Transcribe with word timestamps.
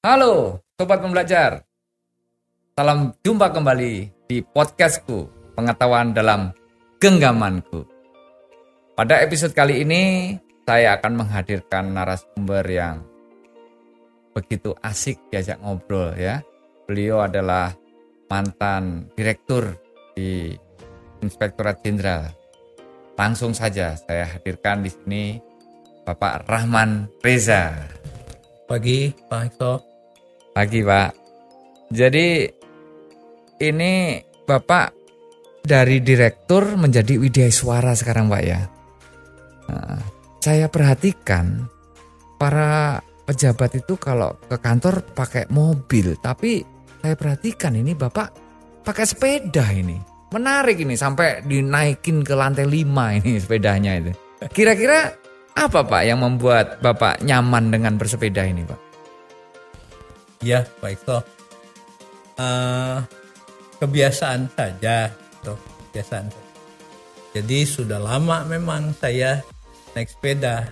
Halo 0.00 0.64
Sobat 0.80 1.04
Pembelajar. 1.04 1.60
Salam 2.72 3.12
jumpa 3.20 3.52
kembali 3.52 4.08
di 4.32 4.40
podcastku 4.40 5.28
Pengetahuan 5.52 6.16
dalam 6.16 6.56
Genggamanku. 6.96 7.84
Pada 8.96 9.20
episode 9.20 9.52
kali 9.52 9.84
ini 9.84 10.32
Saya 10.64 10.96
akan 10.96 11.20
menghadirkan 11.20 11.92
narasumber 11.92 12.64
yang 12.64 13.04
Begitu 14.32 14.72
asik 14.80 15.20
diajak 15.28 15.60
ngobrol 15.60 16.16
ya. 16.16 16.40
Beliau 16.88 17.20
adalah 17.20 17.76
mantan 18.32 19.12
direktur 19.12 19.76
di 20.16 20.56
Inspektorat 21.20 21.84
Jenderal. 21.84 22.32
Langsung 23.20 23.52
saja 23.52 24.00
saya 24.00 24.24
hadirkan 24.32 24.80
di 24.80 24.88
sini 24.88 25.24
Bapak 26.08 26.48
Rahman 26.48 27.04
Reza. 27.20 27.76
Pagi 28.64 29.12
Pak 29.28 29.40
Hekto 29.44 29.89
Pagi 30.50 30.80
Pak. 30.82 31.10
Jadi 31.90 32.46
ini 33.62 33.92
Bapak 34.46 34.86
dari 35.62 36.02
direktur 36.02 36.74
menjadi 36.74 37.14
Widya 37.18 37.46
Suara 37.54 37.94
sekarang 37.94 38.26
Pak 38.26 38.42
ya. 38.42 38.60
Nah, 39.70 40.02
saya 40.42 40.66
perhatikan 40.66 41.70
para 42.34 42.98
pejabat 43.28 43.78
itu 43.78 43.94
kalau 43.94 44.34
ke 44.50 44.58
kantor 44.58 45.06
pakai 45.14 45.46
mobil, 45.54 46.18
tapi 46.18 46.66
saya 46.98 47.14
perhatikan 47.14 47.78
ini 47.78 47.94
Bapak 47.94 48.28
pakai 48.82 49.04
sepeda 49.06 49.70
ini. 49.70 49.94
Menarik 50.30 50.82
ini 50.82 50.94
sampai 50.94 51.42
dinaikin 51.46 52.22
ke 52.22 52.34
lantai 52.34 52.66
5 52.66 53.18
ini 53.22 53.38
sepedanya 53.38 53.98
itu. 53.98 54.10
Kira-kira 54.50 55.14
apa 55.54 55.82
Pak 55.86 56.02
yang 56.06 56.22
membuat 56.22 56.78
Bapak 56.82 57.22
nyaman 57.22 57.70
dengan 57.70 57.98
bersepeda 57.98 58.46
ini 58.46 58.62
Pak? 58.66 58.89
Ya, 60.40 60.64
baik 60.80 61.04
toh. 61.04 61.20
Uh, 62.40 63.04
kebiasaan 63.76 64.48
saja, 64.56 65.12
toh 65.44 65.60
kebiasaan. 65.92 66.32
Jadi 67.36 67.68
sudah 67.68 68.00
lama 68.00 68.48
memang 68.48 68.96
saya 68.96 69.44
naik 69.92 70.08
sepeda 70.08 70.64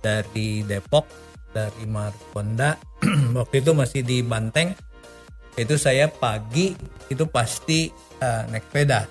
dari 0.00 0.64
Depok, 0.64 1.04
dari 1.52 1.84
Markonda. 1.84 2.80
Waktu 3.36 3.60
itu 3.60 3.76
masih 3.76 4.00
di 4.00 4.24
Banteng. 4.24 4.72
Itu 5.60 5.76
saya 5.76 6.08
pagi 6.08 6.72
itu 7.12 7.24
pasti 7.28 7.92
uh, 8.24 8.48
naik 8.48 8.64
sepeda. 8.72 9.04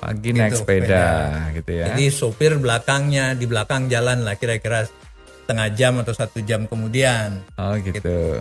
Pagi 0.00 0.32
naik 0.32 0.56
gitu, 0.56 0.64
sepeda, 0.64 0.88
sepeda 0.88 1.54
gitu 1.60 1.70
ya. 1.76 1.86
Jadi 1.92 2.04
sopir 2.08 2.56
belakangnya 2.56 3.36
di 3.36 3.44
belakang 3.44 3.92
jalan 3.92 4.24
lah 4.24 4.40
kira-kira 4.40 4.88
setengah 5.44 5.68
jam 5.76 6.00
atau 6.00 6.16
satu 6.16 6.40
jam 6.40 6.64
kemudian. 6.64 7.44
Oh 7.60 7.76
gitu. 7.76 8.00
gitu 8.00 8.40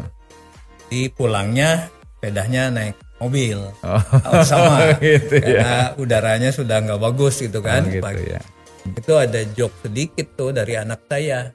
di 0.89 1.07
pulangnya 1.13 1.87
sepedanya 2.17 2.73
naik 2.73 2.97
mobil. 3.21 3.61
Oh, 3.85 4.01
oh 4.01 4.43
sama. 4.43 4.91
Gitu 4.99 5.39
ya. 5.39 5.45
karena 5.45 5.77
ya. 5.93 5.95
udaranya 5.95 6.49
sudah 6.51 6.83
nggak 6.83 6.99
bagus 6.99 7.39
gitu 7.39 7.63
kan 7.63 7.85
oh, 7.85 7.91
gitu 7.93 8.23
ya. 8.27 8.41
itu 8.89 9.13
ada 9.13 9.39
joke 9.53 9.75
sedikit 9.85 10.27
tuh 10.35 10.51
dari 10.51 10.75
anak 10.75 11.05
saya. 11.05 11.53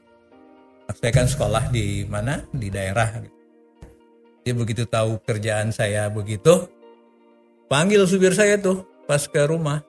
Anak 0.86 0.96
saya 1.00 1.12
kan 1.12 1.26
sekolah 1.26 1.68
di 1.68 2.06
mana? 2.06 2.46
Di 2.54 2.68
daerah. 2.70 3.20
Dia 4.44 4.54
begitu 4.54 4.84
tahu 4.86 5.18
kerjaan 5.24 5.72
saya 5.72 6.06
begitu 6.12 6.68
panggil 7.66 8.04
supir 8.04 8.36
saya 8.36 8.56
tuh 8.56 8.86
pas 9.08 9.20
ke 9.24 9.42
rumah. 9.44 9.82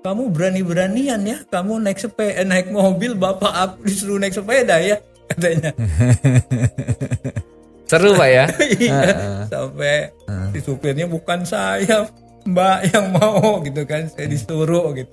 Kamu 0.00 0.32
berani-beranian 0.32 1.20
ya? 1.28 1.38
Kamu 1.48 1.76
naik 1.80 2.00
sepeda 2.00 2.40
naik 2.44 2.72
mobil 2.72 3.12
bapak 3.12 3.52
aku 3.52 3.84
disuruh 3.84 4.16
naik 4.16 4.32
sepeda 4.32 4.80
ya? 4.80 4.96
katanya 5.30 5.70
Seru 7.90 8.14
pak 8.14 8.30
ya? 8.30 8.46
iya. 8.86 9.02
Sampai 9.50 10.14
uh. 10.30 10.54
si 10.54 10.62
supirnya 10.62 11.10
bukan 11.10 11.42
saya, 11.42 12.06
mbak 12.46 12.86
yang 12.94 13.10
mau 13.10 13.58
gitu 13.66 13.82
kan, 13.82 14.06
saya 14.06 14.30
disuruh 14.30 14.94
gitu. 14.94 15.10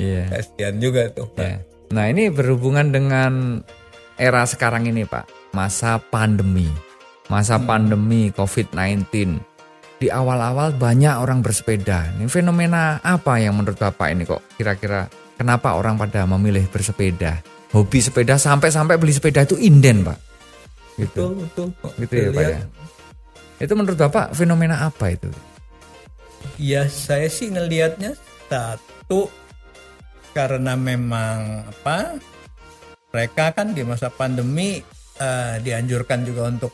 Iya. 0.00 0.24
Yeah. 0.24 0.26
Kasihan 0.32 0.74
juga 0.80 1.12
tuh. 1.12 1.28
Yeah. 1.36 1.60
Nah 1.92 2.08
ini 2.08 2.32
berhubungan 2.32 2.88
dengan 2.88 3.60
era 4.16 4.48
sekarang 4.48 4.88
ini 4.88 5.04
pak, 5.04 5.28
masa 5.52 6.00
pandemi, 6.00 6.72
masa 7.28 7.60
hmm. 7.60 7.68
pandemi 7.68 8.32
COVID-19. 8.32 9.36
Di 9.96 10.08
awal-awal 10.08 10.72
banyak 10.76 11.20
orang 11.20 11.44
bersepeda. 11.44 12.16
Ini 12.16 12.28
fenomena 12.32 13.00
apa 13.00 13.40
yang 13.40 13.60
menurut 13.60 13.76
bapak 13.76 14.12
ini 14.12 14.24
kok 14.24 14.44
kira-kira 14.56 15.08
kenapa 15.36 15.76
orang 15.76 16.00
pada 16.00 16.24
memilih 16.24 16.64
bersepeda? 16.72 17.44
Hobi 17.76 18.00
sepeda 18.00 18.40
sampai-sampai 18.40 18.96
beli 18.96 19.12
sepeda 19.12 19.44
itu 19.44 19.60
inden 19.60 20.00
pak 20.00 20.25
gitu. 20.96 21.36
Betul, 21.36 21.68
betul. 21.72 21.90
Gitu 22.00 22.14
ya, 22.16 22.28
Pak 22.32 22.44
ya. 22.44 22.58
Itu 23.56 23.72
menurut 23.72 23.96
Bapak 23.96 24.36
fenomena 24.36 24.84
apa 24.84 25.12
itu? 25.12 25.28
Ya, 26.60 26.88
saya 26.88 27.28
sih 27.28 27.52
ngelihatnya 27.52 28.16
satu 28.48 29.28
karena 30.36 30.76
memang 30.76 31.64
apa? 31.64 32.20
Mereka 33.12 33.56
kan 33.56 33.72
di 33.72 33.80
masa 33.80 34.12
pandemi 34.12 34.84
uh, 35.20 35.56
dianjurkan 35.64 36.28
juga 36.28 36.52
untuk 36.52 36.72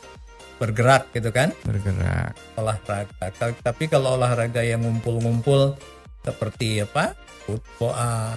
bergerak 0.59 1.11
gitu 1.15 1.31
kan? 1.31 1.55
Bergerak. 1.63 2.35
Olahraga. 2.59 3.27
Tapi 3.63 3.83
kalau 3.87 4.19
olahraga 4.19 4.59
yang 4.63 4.83
ngumpul-ngumpul 4.83 5.79
seperti 6.23 6.83
apa? 6.83 7.15
Football, 7.47 7.95
uh, 7.95 8.35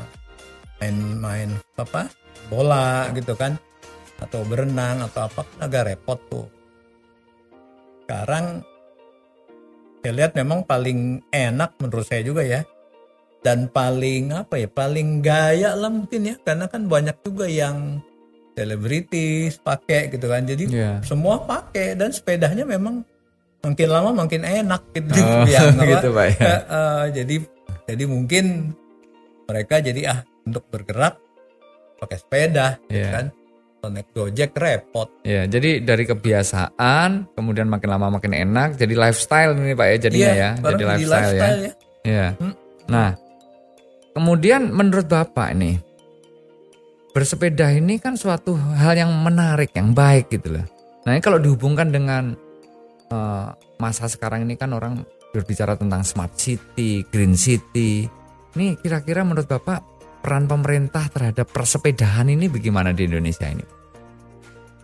main-main 0.79 1.51
apa? 1.79 2.11
Bola 2.47 3.11
gitu 3.15 3.35
kan? 3.35 3.59
Atau 4.21 4.41
berenang 4.45 5.05
atau 5.05 5.29
apa 5.29 5.43
agak 5.61 5.93
repot 5.93 6.21
tuh. 6.31 6.47
Sekarang 8.07 8.63
saya 10.07 10.13
lihat 10.23 10.33
memang 10.39 10.63
paling 10.63 11.19
enak 11.35 11.75
menurut 11.83 12.07
saya 12.07 12.23
juga 12.23 12.47
ya 12.47 12.63
dan 13.43 13.71
paling 13.71 14.35
apa 14.35 14.59
ya 14.59 14.69
paling 14.71 15.23
gaya 15.23 15.75
lah 15.75 15.91
mungkin 15.91 16.31
ya 16.31 16.35
karena 16.43 16.71
kan 16.71 16.87
banyak 16.87 17.15
juga 17.27 17.47
yang 17.47 18.03
selebritis 18.55 19.59
pakai 19.61 20.09
gitu 20.11 20.27
kan 20.27 20.47
jadi 20.47 20.65
yeah. 20.71 20.97
semua 21.03 21.43
pakai 21.43 21.99
dan 21.99 22.15
sepedanya 22.15 22.63
memang 22.63 23.03
makin 23.67 23.89
lama 23.91 24.11
makin 24.15 24.43
enak 24.47 24.83
gitu 24.95 25.11
oh, 25.23 25.47
ya 25.47 25.75
gitu 25.75 26.09
pak 26.15 26.27
ya. 26.35 26.43
Uh, 26.43 26.55
uh, 26.71 27.03
jadi 27.11 27.37
jadi 27.87 28.05
mungkin 28.07 28.75
mereka 29.47 29.83
jadi 29.83 30.01
ah 30.11 30.19
untuk 30.47 30.67
bergerak 30.71 31.19
pakai 31.99 32.19
sepeda 32.19 32.79
yeah. 32.87 32.95
gitu 32.95 32.99
iya. 32.99 33.11
kan 33.11 33.27
naik 33.91 34.11
Gojek 34.13 34.53
repot. 34.57 35.09
Ya, 35.23 35.47
jadi 35.47 35.83
dari 35.83 36.05
kebiasaan 36.07 37.35
kemudian 37.35 37.67
makin 37.71 37.89
lama 37.91 38.19
makin 38.19 38.35
enak 38.35 38.77
jadi 38.79 38.95
lifestyle 38.95 39.57
ini 39.57 39.75
Pak 39.75 39.87
ya 39.87 39.97
jadinya 39.97 40.31
iya, 40.33 40.37
ya. 40.37 40.51
Jadi 40.61 40.85
lifestyle, 40.85 41.23
lifestyle 41.23 41.61
ya. 41.61 41.67
ya. 41.67 41.73
Ya. 42.07 42.27
Hmm. 42.39 42.55
Nah, 42.87 43.09
kemudian 44.15 44.71
menurut 44.71 45.07
Bapak 45.11 45.49
ini 45.59 45.79
bersepeda 47.17 47.73
ini 47.73 47.97
kan 47.97 48.15
suatu 48.15 48.53
hal 48.55 48.93
yang 48.93 49.09
menarik, 49.25 49.73
yang 49.73 49.97
baik 49.97 50.29
gitu 50.29 50.61
loh. 50.61 50.67
Nah, 51.09 51.17
ini 51.17 51.23
kalau 51.25 51.41
dihubungkan 51.41 51.89
dengan 51.89 52.37
uh, 53.09 53.57
masa 53.81 54.05
sekarang 54.05 54.45
ini 54.45 54.55
kan 54.61 54.77
orang 54.77 55.01
berbicara 55.33 55.81
tentang 55.81 56.05
smart 56.05 56.37
city, 56.37 57.01
green 57.09 57.33
city. 57.33 58.05
Ini 58.57 58.77
kira-kira 58.81 59.25
menurut 59.25 59.49
Bapak 59.49 59.96
peran 60.27 60.51
pemerintah 60.51 61.07
terhadap 61.07 61.47
persepedahan 61.55 62.27
ini 62.27 62.51
bagaimana 62.51 62.91
di 62.91 63.07
Indonesia 63.07 63.47
ini? 63.47 63.63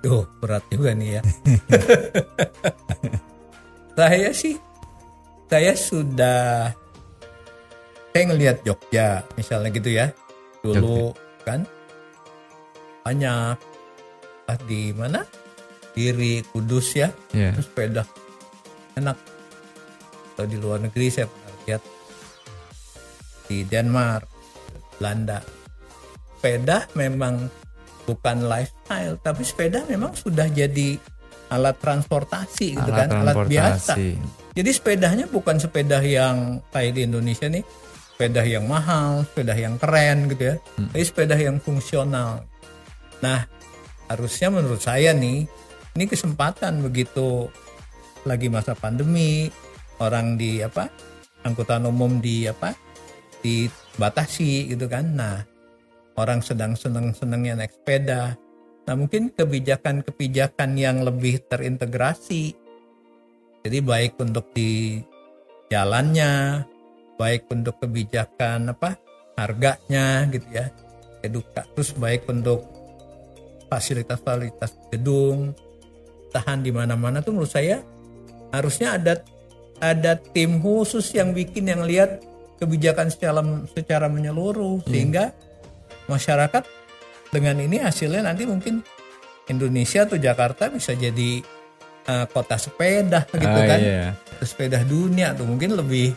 Oh 0.07 0.23
berat 0.39 0.63
juga 0.71 0.95
nih 0.95 1.19
ya. 1.19 1.23
saya 3.99 4.31
sih, 4.31 4.55
saya 5.51 5.75
sudah, 5.75 6.71
saya 8.15 8.23
ngelihat 8.31 8.63
Jogja 8.63 9.27
misalnya 9.35 9.75
gitu 9.75 9.91
ya, 9.91 10.15
dulu 10.63 11.11
Jogja. 11.11 11.43
kan 11.43 11.61
banyak 13.03 13.59
ah, 14.47 14.59
di 14.71 14.95
mana 14.95 15.27
diri 15.91 16.47
Kudus 16.55 16.95
ya, 16.95 17.11
yeah. 17.35 17.59
sepeda 17.59 18.07
enak. 18.95 19.19
Atau 20.39 20.47
di 20.47 20.55
luar 20.55 20.87
negeri 20.87 21.11
saya 21.11 21.27
pernah 21.27 21.51
lihat 21.67 21.83
di 23.51 23.67
Denmark 23.67 24.32
Belanda. 25.03 25.43
Sepeda 26.39 26.87
memang 26.95 27.51
bukan 28.07 28.47
lifestyle, 28.47 29.19
tapi 29.19 29.43
sepeda 29.43 29.83
memang 29.91 30.15
sudah 30.15 30.47
jadi 30.47 30.95
alat 31.51 31.77
transportasi 31.83 32.79
gitu 32.79 32.91
alat 32.95 33.11
kan, 33.11 33.27
alat 33.27 33.37
biasa. 33.51 33.95
Jadi 34.55 34.71
sepedanya 34.71 35.27
bukan 35.27 35.59
sepeda 35.59 35.99
yang 35.99 36.63
kayak 36.71 36.95
di 36.95 37.03
Indonesia 37.03 37.51
nih, 37.51 37.67
sepeda 38.15 38.47
yang 38.47 38.71
mahal, 38.71 39.27
sepeda 39.27 39.59
yang 39.59 39.75
keren 39.77 40.31
gitu 40.31 40.55
ya, 40.55 40.57
hmm. 40.79 40.95
tapi 40.95 41.05
sepeda 41.05 41.35
yang 41.35 41.59
fungsional. 41.59 42.47
Nah, 43.23 43.47
harusnya 44.07 44.49
menurut 44.55 44.83
saya 44.83 45.11
nih, 45.17 45.47
ini 45.99 46.05
kesempatan 46.07 46.83
begitu 46.85 47.51
lagi 48.23 48.47
masa 48.53 48.79
pandemi, 48.79 49.51
orang 49.99 50.37
di 50.37 50.63
apa, 50.63 50.91
angkutan 51.43 51.87
umum 51.87 52.19
di 52.21 52.47
apa, 52.47 52.75
dibatasi 53.43 54.73
gitu 54.73 54.87
kan. 54.87 55.13
Nah, 55.19 55.43
orang 56.17 56.41
sedang 56.41 56.79
seneng-senengnya 56.79 57.59
naik 57.59 57.75
sepeda, 57.75 58.39
Nah 58.83 58.95
mungkin 58.99 59.31
kebijakan-kebijakan 59.31 60.75
yang 60.75 61.07
lebih 61.07 61.39
terintegrasi. 61.47 62.55
Jadi 63.63 63.79
baik 63.79 64.19
untuk 64.19 64.51
di 64.51 64.99
jalannya, 65.71 66.67
baik 67.15 67.47
untuk 67.47 67.79
kebijakan 67.79 68.75
apa 68.75 68.99
harganya 69.39 70.27
gitu 70.35 70.49
ya, 70.51 70.67
edukatus 71.23 71.95
baik 71.95 72.27
untuk 72.27 72.67
fasilitas-fasilitas 73.71 74.91
gedung, 74.91 75.55
tahan 76.35 76.67
di 76.67 76.75
mana-mana 76.75 77.23
tuh 77.23 77.39
menurut 77.39 77.55
saya 77.55 77.79
harusnya 78.51 78.99
ada 78.99 79.23
ada 79.79 80.19
tim 80.19 80.59
khusus 80.59 81.15
yang 81.15 81.31
bikin 81.31 81.71
yang 81.71 81.87
lihat 81.87 82.19
kebijakan 82.63 83.11
secara 83.11 83.43
secara 83.75 84.07
menyeluruh 84.07 84.87
sehingga 84.87 85.35
masyarakat 86.07 86.63
dengan 87.29 87.59
ini 87.59 87.83
hasilnya 87.83 88.23
nanti 88.23 88.47
mungkin 88.47 88.87
Indonesia 89.49 90.07
atau 90.07 90.17
Jakarta 90.17 90.71
bisa 90.71 90.95
jadi 90.95 91.43
uh, 92.07 92.27
kota 92.31 92.55
sepeda 92.55 93.27
gitu 93.35 93.43
Ah, 93.49 93.67
kan 93.67 93.79
iya. 93.81 94.05
sepeda 94.41 94.87
dunia 94.87 95.35
tuh 95.35 95.49
mungkin 95.49 95.75
lebih 95.75 96.15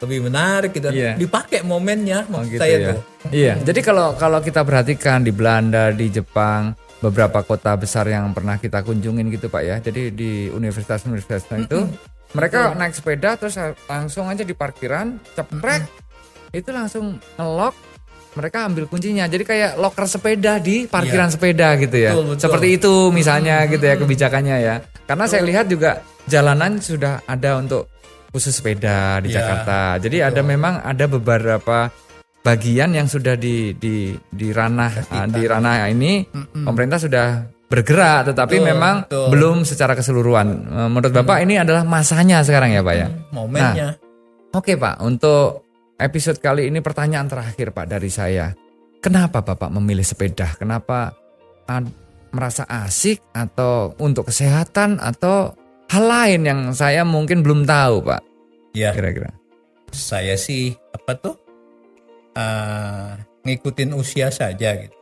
lebih 0.00 0.18
menarik 0.30 0.72
gitu 0.72 0.88
Iya. 0.88 1.18
dipakai 1.18 1.60
momennya 1.60 2.24
Oh, 2.30 2.40
maksud 2.40 2.56
gitu 2.56 2.62
saya 2.62 2.76
ya. 2.78 2.88
tuh 2.94 3.00
Iya. 3.28 3.54
Jadi 3.60 3.80
kalau 3.84 4.16
kalau 4.16 4.40
kita 4.40 4.64
perhatikan 4.64 5.20
di 5.20 5.28
Belanda, 5.28 5.92
di 5.92 6.08
Jepang, 6.08 6.72
beberapa 7.04 7.44
kota 7.44 7.76
besar 7.76 8.08
yang 8.08 8.32
pernah 8.32 8.56
kita 8.56 8.80
kunjungin 8.80 9.28
gitu 9.28 9.52
Pak 9.52 9.60
ya. 9.60 9.76
Jadi 9.76 10.08
di 10.08 10.48
universitas-universitas 10.48 11.44
itu 11.52 11.84
mereka 12.30 12.74
naik 12.78 12.94
sepeda 12.94 13.34
terus 13.34 13.58
langsung 13.90 14.30
aja 14.30 14.46
di 14.46 14.54
parkiran, 14.54 15.18
ceprek, 15.34 15.82
itu 16.54 16.70
langsung 16.70 17.18
ngelok. 17.38 17.74
Mereka 18.30 18.70
ambil 18.70 18.86
kuncinya. 18.86 19.26
Jadi 19.26 19.42
kayak 19.42 19.74
loker 19.74 20.06
sepeda 20.06 20.62
di 20.62 20.86
parkiran 20.86 21.34
sepeda 21.34 21.74
gitu 21.82 21.98
ya. 21.98 22.14
Betul, 22.14 22.26
betul. 22.30 22.42
Seperti 22.46 22.68
itu 22.78 22.94
misalnya 23.10 23.66
gitu 23.66 23.82
ya 23.82 23.98
kebijakannya 23.98 24.56
ya. 24.62 24.74
Karena 25.02 25.26
saya 25.26 25.42
lihat 25.42 25.66
juga 25.66 26.06
jalanan 26.30 26.78
sudah 26.78 27.26
ada 27.26 27.58
untuk 27.58 27.90
khusus 28.30 28.54
sepeda 28.54 29.18
di 29.18 29.34
Iya, 29.34 29.42
Jakarta. 29.42 29.98
Jadi 29.98 30.22
ada 30.22 30.40
memang 30.46 30.78
ada 30.78 31.10
beberapa 31.10 31.90
bagian 32.46 32.94
yang 32.94 33.10
sudah 33.10 33.34
di 33.34 33.74
di 33.74 34.14
di 34.30 34.48
ranah 34.54 34.92
ah, 35.10 35.26
di 35.26 35.42
ranah 35.44 35.90
ini 35.90 36.24
pemerintah 36.54 37.02
sudah 37.02 37.26
bergerak 37.70 38.34
tetapi 38.34 38.58
Betul, 38.58 38.66
memang 38.66 38.94
betul. 39.06 39.26
belum 39.30 39.56
secara 39.62 39.94
keseluruhan. 39.94 40.48
Eh, 40.66 40.88
Menurut 40.90 41.14
Bapak 41.14 41.38
ini 41.40 41.54
adalah 41.56 41.86
masanya 41.86 42.42
sekarang 42.42 42.74
ya, 42.74 42.82
Pak 42.82 42.94
ya. 42.98 43.06
momennya 43.30 43.94
Oke, 44.50 44.74
Pak. 44.74 44.98
Untuk 44.98 45.62
episode 45.94 46.42
kali 46.42 46.66
ini 46.66 46.82
pertanyaan 46.82 47.30
terakhir, 47.30 47.70
Pak, 47.70 47.86
dari 47.86 48.10
saya. 48.10 48.50
Kenapa 48.98 49.46
Bapak 49.46 49.70
memilih 49.70 50.02
sepeda? 50.02 50.58
Kenapa 50.58 51.14
merasa 52.34 52.66
asik 52.66 53.22
atau 53.30 53.94
untuk 54.02 54.26
kesehatan 54.26 54.98
atau 54.98 55.54
hal 55.86 56.04
lain 56.04 56.40
yang 56.42 56.60
saya 56.74 57.06
mungkin 57.06 57.46
belum 57.46 57.62
tahu, 57.62 58.02
Pak? 58.02 58.20
ya 58.70 58.90
Kira-kira. 58.90 59.30
saya 59.90 60.34
sih 60.34 60.74
apa 60.90 61.14
tuh 61.14 61.34
eh, 62.34 63.10
ngikutin 63.42 63.90
usia 63.94 64.30
saja 64.30 64.74
gitu. 64.78 64.94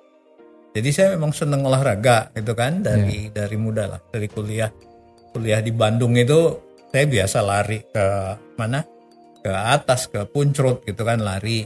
Jadi 0.73 0.91
saya 0.93 1.09
memang 1.17 1.32
seneng 1.32 1.65
olahraga 1.65 2.31
gitu 2.37 2.53
kan 2.53 2.85
dari 2.85 3.32
dari 3.32 3.56
muda 3.56 3.88
lah 3.88 4.00
dari 4.12 4.29
kuliah 4.29 4.69
kuliah 5.32 5.59
di 5.65 5.73
Bandung 5.73 6.15
itu 6.15 6.55
saya 6.93 7.05
biasa 7.09 7.38
lari 7.44 7.79
ke 7.88 8.06
mana 8.56 8.85
ke 9.43 9.53
atas 9.53 10.06
ke 10.09 10.23
puncrut 10.29 10.85
gitu 10.85 11.03
kan 11.03 11.20
lari. 11.20 11.65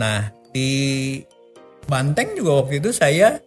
Nah 0.00 0.32
di 0.50 0.70
Banteng 1.88 2.36
juga 2.36 2.64
waktu 2.64 2.84
itu 2.84 2.92
saya 2.92 3.40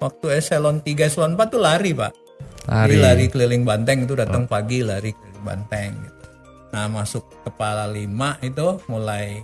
waktu 0.00 0.26
eselon 0.36 0.84
3 0.84 1.08
eselon 1.08 1.32
4 1.36 1.52
tuh 1.52 1.60
lari 1.60 1.96
pak. 1.96 2.12
Jadi 2.68 2.96
Lari. 2.96 2.96
lari 3.00 3.24
keliling 3.32 3.64
Banteng 3.64 4.04
itu 4.04 4.12
datang 4.12 4.44
pagi 4.44 4.84
lari 4.84 5.16
keliling 5.16 5.44
Banteng 5.44 5.92
gitu. 5.96 6.20
Nah, 6.70 6.86
masuk 6.86 7.26
kepala 7.42 7.90
lima 7.90 8.38
itu 8.46 8.78
mulai 8.86 9.42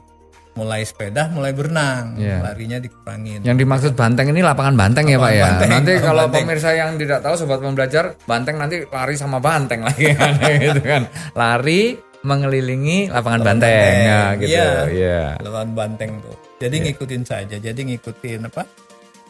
mulai 0.57 0.83
sepeda, 0.83 1.29
mulai 1.29 1.53
berenang, 1.53 2.17
Iya. 2.17 2.41
larinya 2.41 2.81
dikurangin. 2.81 3.45
Yang 3.45 3.57
dimaksud 3.61 3.93
banteng 3.93 4.33
ini 4.33 4.41
lapangan 4.41 4.73
banteng 4.73 5.05
ya 5.05 5.17
Pak 5.17 5.31
ya. 5.31 5.45
Banteng, 5.47 5.71
nanti 5.71 5.91
lapangan 5.93 6.07
kalau 6.09 6.23
banteng. 6.25 6.45
pemirsa 6.49 6.71
yang 6.73 6.91
tidak 6.97 7.19
tahu 7.21 7.35
sobat 7.37 7.61
pembelajar, 7.61 8.05
banteng 8.25 8.57
nanti 8.57 8.77
lari 8.83 9.15
sama 9.15 9.39
banteng 9.39 9.85
lagi 9.85 10.11
kan 10.17 10.33
gitu 10.41 10.81
kan. 10.81 11.03
Lari 11.33 11.83
mengelilingi 12.27 13.07
lapangan 13.07 13.41
banteng, 13.45 13.71
banteng, 13.71 13.97
ya 14.03 14.23
gitu. 14.35 14.51
iya. 14.51 14.71
Iya. 14.89 15.21
Lawan 15.39 15.71
Banteng 15.73 16.19
tuh. 16.19 16.35
Jadi 16.57 16.77
ngikutin 16.83 17.23
saja. 17.23 17.57
Jadi 17.57 17.81
ngikutin 17.87 18.41
apa? 18.49 18.63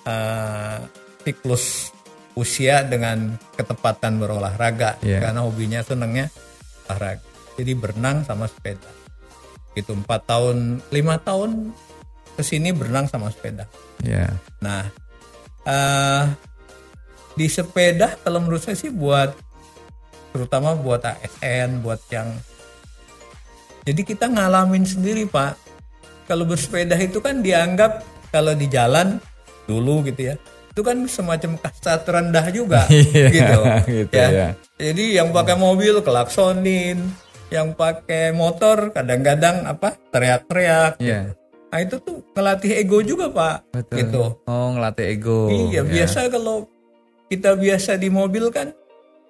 eh, 0.06 0.78
siklus 1.20 1.90
usia 2.32 2.86
dengan 2.86 3.34
ketepatan 3.52 4.16
berolahraga 4.16 5.02
Iya. 5.02 5.18
karena 5.20 5.42
hobinya 5.42 5.82
senengnya 5.82 6.30
olahraga. 6.86 7.20
Jadi 7.56 7.72
berenang 7.74 8.22
sama 8.22 8.46
sepeda. 8.46 8.86
Itu 9.76 9.92
empat 9.92 10.24
tahun, 10.24 10.80
lima 10.88 11.20
tahun 11.20 11.70
ke 12.34 12.42
sini 12.42 12.72
berenang 12.72 13.06
sama 13.06 13.28
sepeda. 13.28 13.68
Iya. 14.00 14.32
Nah, 14.64 14.88
eh 15.68 16.24
di 17.36 17.46
sepeda 17.52 18.16
kalau 18.24 18.40
menurut 18.40 18.64
saya 18.64 18.74
sih 18.74 18.88
buat 18.88 19.36
terutama 20.32 20.72
buat 20.72 21.04
ASN, 21.04 21.84
buat 21.84 22.00
yang 22.08 22.32
jadi 23.86 24.02
kita 24.02 24.26
ngalamin 24.32 24.82
sendiri 24.82 25.28
Pak. 25.28 25.54
Kalau 26.26 26.42
bersepeda 26.42 26.98
itu 26.98 27.22
kan 27.22 27.38
dianggap 27.38 28.02
kalau 28.34 28.50
di 28.50 28.66
jalan 28.66 29.22
dulu 29.70 30.02
gitu 30.02 30.32
ya, 30.32 30.34
itu 30.74 30.80
kan 30.82 30.98
semacam 31.06 31.54
kasta 31.56 32.02
terendah 32.02 32.46
juga 32.50 32.82
Iya, 32.90 33.26
gitu. 33.30 33.60
gitu 33.86 34.16
ya. 34.18 34.28
ya. 34.28 34.48
Jadi 34.76 35.04
yang 35.16 35.30
pakai 35.30 35.54
mobil 35.54 36.02
kelaksonin, 36.02 36.98
yang 37.56 37.72
pakai 37.72 38.36
motor 38.36 38.92
kadang-kadang 38.92 39.64
apa 39.64 39.96
teriak-teriak. 40.12 41.00
Iya. 41.00 41.32
Nah 41.72 41.78
itu 41.80 41.96
tuh 41.98 42.20
ngelatih 42.36 42.72
ego 42.76 43.00
juga 43.00 43.32
Pak. 43.32 43.56
Betul. 43.72 43.96
Gitu. 44.04 44.22
Oh, 44.44 44.68
ngelatih 44.76 45.06
ego. 45.08 45.40
Iya, 45.48 45.80
ya. 45.80 45.82
biasa 45.84 46.28
kalau 46.28 46.68
kita 47.26 47.56
biasa 47.56 47.96
di 47.96 48.08
mobil 48.12 48.52
kan 48.52 48.70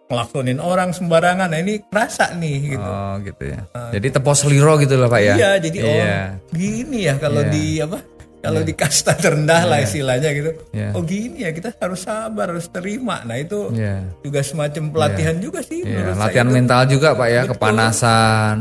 ngelaksonin 0.06 0.62
orang 0.62 0.94
sembarangan. 0.94 1.50
Nah, 1.50 1.58
ini 1.58 1.82
kerasa 1.82 2.31
nih 2.38 2.78
gitu. 2.78 2.90
Oh, 2.90 3.14
gitu 3.23 3.43
ya. 3.43 3.61
Jadi 3.90 4.06
tepos 4.14 4.38
seliro 4.43 4.78
gitu 4.78 4.94
loh 4.94 5.11
Pak 5.11 5.20
ya. 5.23 5.34
Iya, 5.34 5.50
jadi 5.58 5.78
oh 5.82 5.90
Iya. 5.90 6.19
gini 6.55 6.99
ya 7.11 7.14
kalau 7.19 7.43
Iya. 7.43 7.50
di 7.50 7.64
apa? 7.82 7.99
Kalau 8.38 8.61
di 8.61 8.73
kasta 8.73 9.12
terendah 9.12 9.62
lah 9.65 9.79
istilahnya 9.81 10.31
gitu. 10.31 10.50
Iya. 10.71 10.93
Oh 10.93 11.03
gini 11.03 11.43
ya, 11.43 11.50
kita 11.50 11.75
harus 11.77 12.00
sabar, 12.00 12.50
harus 12.50 12.69
terima. 12.69 13.21
Nah, 13.23 13.35
itu 13.35 13.71
Iya. 13.71 14.07
juga 14.21 14.40
semacam 14.40 14.83
pelatihan 14.88 15.37
juga 15.37 15.61
sih 15.61 15.83
Iya, 15.83 15.99
menurut 16.07 16.16
latihan 16.16 16.33
saya. 16.40 16.45
itu. 16.47 16.57
mental 16.57 16.81
juga 16.87 17.09
Pak 17.12 17.28
ya, 17.28 17.43
Betul. 17.43 17.50
kepanasan, 17.52 18.57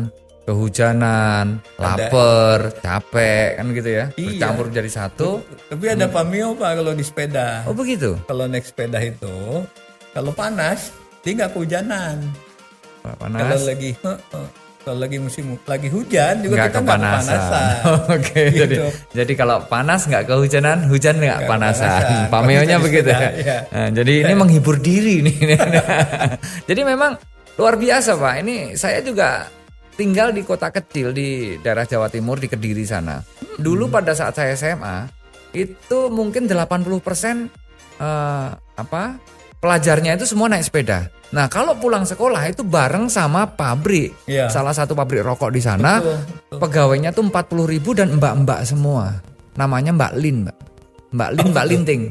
kehujanan, 0.46 1.46
lapar, 1.76 2.60
capek 2.80 3.48
kan 3.56 3.66
gitu 3.72 3.90
ya. 3.92 4.06
Iya. 4.12 4.30
Bercampur 4.32 4.66
jadi 4.72 4.90
satu. 4.90 5.30
Tapi 5.68 5.86
ada 5.88 6.06
pameo 6.08 6.54
Pak 6.54 6.72
kalau 6.76 6.92
di 6.92 7.04
sepeda. 7.04 7.62
Oh, 7.64 7.74
begitu. 7.74 8.18
Kalau 8.24 8.46
naik 8.46 8.66
sepeda 8.66 8.98
itu 8.98 9.62
kalau 10.12 10.32
panas 10.32 10.90
dia 11.22 11.32
nggak 11.36 11.52
kehujanan. 11.52 12.18
Kalau 13.02 13.16
Kalau 13.20 13.38
panas 13.38 13.62
lagi 13.64 13.92
heeh. 13.94 14.48
Kalau 14.86 15.02
lagi 15.02 15.18
musim 15.18 15.58
lagi 15.66 15.90
hujan 15.90 16.46
juga 16.46 16.62
nggak 16.62 16.70
kita 16.70 16.82
kepanasan. 16.86 17.26
kepanasan. 17.26 17.70
Oke, 18.22 18.44
Gitu. 18.54 18.62
jadi 18.62 18.76
jadi 19.18 19.34
kalau 19.34 19.58
panas 19.66 20.06
nggak 20.06 20.24
kehujanan, 20.30 20.78
hujan 20.86 21.18
nggak 21.18 21.50
panasan. 21.50 21.90
kepanasan. 21.90 22.30
Pameonya 22.34 22.78
begitu 22.78 23.10
ya. 23.10 23.18
sepeda, 23.18 23.30
iya. 23.42 23.58
Nah, 23.74 23.90
jadi 23.90 24.14
ini 24.30 24.34
menghibur 24.38 24.78
diri 24.78 25.26
nih. 25.26 25.38
jadi 26.70 26.82
memang 26.86 27.18
luar 27.58 27.82
biasa 27.82 28.14
Pak. 28.14 28.34
Ini 28.46 28.56
saya 28.78 29.02
juga 29.02 29.50
tinggal 29.98 30.30
di 30.30 30.46
kota 30.46 30.70
kecil 30.70 31.10
di 31.10 31.58
daerah 31.58 31.90
Jawa 31.90 32.06
Timur 32.14 32.38
di 32.38 32.46
Kediri 32.46 32.86
sana. 32.86 33.18
Dulu 33.58 33.90
pada 33.90 34.14
saat 34.14 34.38
saya 34.38 34.54
SMA 34.54 35.10
itu 35.58 36.14
mungkin 36.14 36.46
80% 36.46 36.94
eh, 37.98 38.50
apa 38.54 39.04
pelajarnya 39.66 40.14
itu 40.14 40.30
semua 40.30 40.46
naik 40.46 40.70
sepeda. 40.70 41.10
Nah 41.34 41.50
kalau 41.50 41.74
pulang 41.74 42.06
sekolah 42.06 42.54
itu 42.54 42.62
bareng 42.62 43.10
sama 43.10 43.50
pabrik, 43.50 44.14
Iya. 44.30 44.54
salah 44.54 44.78
satu 44.78 44.94
pabrik 44.94 45.26
rokok 45.26 45.50
di 45.50 45.62
sana. 45.66 45.98
Betul, 46.00 46.22
betul. 46.22 46.58
Pegawainya 46.62 47.10
tuh 47.10 47.26
40 47.26 47.66
ribu 47.66 47.98
dan 47.98 48.14
mbak-mbak 48.22 48.62
semua. 48.64 49.18
Namanya 49.58 49.96
Mbak 49.96 50.14
Lin, 50.20 50.38
Mbak. 50.46 50.58
Mbak 51.16 51.30
Lin, 51.34 51.48
Mbak 51.50 51.66
Linting. 51.72 52.04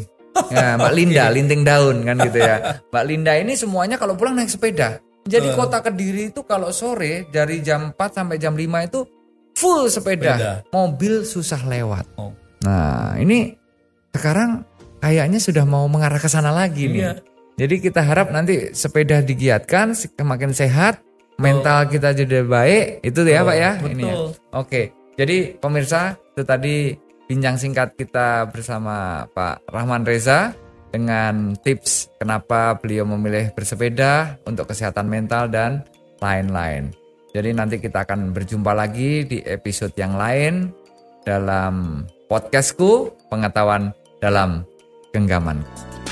Ya, 0.51 0.75
Mbak 0.75 0.93
Linda, 0.99 1.25
linting 1.31 1.63
daun 1.63 2.03
kan 2.03 2.19
gitu 2.19 2.43
ya. 2.43 2.83
Mbak 2.91 3.05
Linda 3.07 3.33
ini 3.39 3.55
semuanya 3.55 3.95
kalau 3.95 4.19
pulang 4.19 4.35
naik 4.35 4.51
sepeda. 4.51 4.99
Jadi 5.25 5.55
kota 5.55 5.79
Kediri 5.81 6.35
itu 6.35 6.43
kalau 6.45 6.75
sore 6.75 7.31
dari 7.31 7.63
jam 7.63 7.95
4 7.95 8.19
sampai 8.19 8.37
jam 8.37 8.59
5 8.59 8.67
itu 8.83 9.07
full 9.55 9.87
sepeda. 9.87 10.35
Sepeda. 10.35 10.53
Mobil 10.75 11.23
susah 11.23 11.63
lewat. 11.65 12.19
Oh. 12.19 12.35
Nah, 12.67 13.15
ini 13.17 13.55
sekarang 14.11 14.67
kayaknya 14.99 15.39
sudah 15.39 15.63
mau 15.65 15.87
mengarah 15.87 16.19
ke 16.19 16.27
sana 16.27 16.51
lagi 16.51 16.91
nih. 16.91 17.01
Iya. 17.01 17.13
Jadi 17.55 17.79
kita 17.79 18.03
harap 18.03 18.35
nanti 18.35 18.75
sepeda 18.75 19.23
digiatkan, 19.23 19.95
semakin 19.95 20.51
sehat, 20.51 20.99
mental 21.39 21.87
kita 21.87 22.11
jadi 22.11 22.43
baik, 22.43 23.07
itu 23.07 23.21
ya 23.23 23.43
oh, 23.43 23.47
Pak 23.47 23.57
ya. 23.57 23.71
Betul. 23.79 23.91
Ini 23.95 24.03
ya. 24.03 24.17
Oke, 24.59 24.83
jadi 25.15 25.37
pemirsa 25.63 26.19
itu 26.35 26.43
tadi 26.43 26.75
bincang 27.31 27.55
singkat 27.55 27.95
kita 27.95 28.51
bersama 28.51 29.27
Pak 29.31 29.71
Rahman 29.71 30.03
Reza 30.03 30.51
dengan 30.91 31.55
tips 31.63 32.11
kenapa 32.19 32.79
beliau 32.79 33.07
memilih 33.07 33.51
bersepeda 33.55 34.39
untuk 34.47 34.71
kesehatan 34.71 35.07
mental 35.07 35.47
dan 35.47 35.87
lain-lain. 36.19 36.91
Jadi 37.35 37.51
nanti 37.51 37.83
kita 37.83 38.07
akan 38.07 38.31
berjumpa 38.31 38.71
lagi 38.71 39.27
di 39.27 39.43
episode 39.43 39.95
yang 39.99 40.15
lain 40.15 40.71
dalam 41.27 42.07
podcastku 42.31 43.11
pengetahuan 43.27 43.91
dalam 44.23 44.63
genggamanku. 45.11 46.04